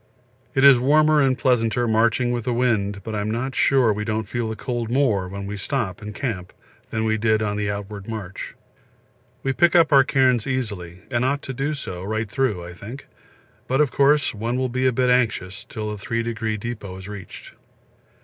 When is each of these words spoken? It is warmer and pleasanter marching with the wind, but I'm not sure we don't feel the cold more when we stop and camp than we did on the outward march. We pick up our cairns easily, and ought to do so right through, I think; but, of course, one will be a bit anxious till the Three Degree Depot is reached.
It 0.55 0.63
is 0.63 0.79
warmer 0.79 1.21
and 1.21 1.37
pleasanter 1.37 1.87
marching 1.87 2.31
with 2.31 2.45
the 2.45 2.55
wind, 2.55 3.01
but 3.03 3.13
I'm 3.13 3.29
not 3.29 3.53
sure 3.53 3.93
we 3.93 4.03
don't 4.03 4.27
feel 4.27 4.49
the 4.49 4.55
cold 4.55 4.89
more 4.89 5.27
when 5.27 5.45
we 5.45 5.57
stop 5.57 6.01
and 6.01 6.11
camp 6.15 6.53
than 6.89 7.03
we 7.05 7.19
did 7.19 7.43
on 7.43 7.55
the 7.55 7.69
outward 7.69 8.07
march. 8.07 8.55
We 9.43 9.53
pick 9.53 9.75
up 9.75 9.93
our 9.93 10.03
cairns 10.03 10.47
easily, 10.47 11.03
and 11.11 11.23
ought 11.23 11.43
to 11.43 11.53
do 11.53 11.75
so 11.75 12.01
right 12.01 12.27
through, 12.31 12.63
I 12.65 12.73
think; 12.73 13.05
but, 13.67 13.79
of 13.79 13.91
course, 13.91 14.33
one 14.33 14.57
will 14.57 14.69
be 14.69 14.87
a 14.87 14.91
bit 14.91 15.11
anxious 15.11 15.63
till 15.65 15.91
the 15.91 15.99
Three 15.99 16.23
Degree 16.23 16.57
Depot 16.57 16.97
is 16.97 17.07
reached. 17.07 17.51